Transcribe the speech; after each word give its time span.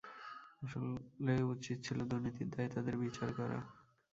আসলে 0.61 1.33
উচিত 1.53 1.77
ছিল 1.85 1.99
দুর্নীতির 2.09 2.47
দায়ে 2.53 2.73
তাঁদের 2.73 2.95
বিচার 3.03 3.29
করা। 3.37 3.57